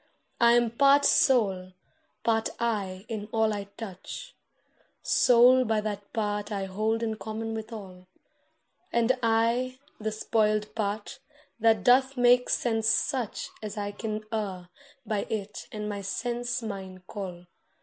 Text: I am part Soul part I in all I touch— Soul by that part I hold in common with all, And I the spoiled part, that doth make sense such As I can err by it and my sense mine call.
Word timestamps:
I 0.39 0.53
am 0.53 0.71
part 0.71 1.05
Soul 1.05 1.73
part 2.23 2.49
I 2.59 3.05
in 3.07 3.29
all 3.31 3.53
I 3.53 3.65
touch— 3.77 4.33
Soul 5.03 5.63
by 5.63 5.79
that 5.81 6.11
part 6.11 6.51
I 6.51 6.65
hold 6.65 7.03
in 7.03 7.17
common 7.17 7.53
with 7.53 7.71
all, 7.71 8.07
And 8.91 9.15
I 9.21 9.77
the 9.99 10.11
spoiled 10.11 10.73
part, 10.73 11.19
that 11.59 11.83
doth 11.83 12.17
make 12.17 12.49
sense 12.49 12.87
such 12.89 13.49
As 13.61 13.77
I 13.77 13.91
can 13.91 14.25
err 14.33 14.69
by 15.05 15.25
it 15.29 15.67
and 15.71 15.87
my 15.87 16.01
sense 16.01 16.63
mine 16.63 17.03
call. 17.05 17.45